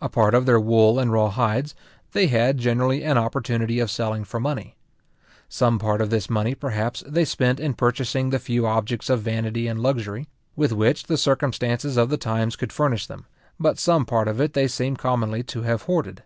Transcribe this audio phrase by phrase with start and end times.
[0.00, 1.74] A part of their wool and raw hides,
[2.12, 4.74] they had generally an opportunity of selling for money.
[5.50, 9.66] Some part of this money, perhaps, they spent in purchasing the few objects of vanity
[9.68, 13.26] and luxury, with which the circumstances of the times could furnish them;
[13.60, 16.22] but some part of it they seem commonly to have hoarded.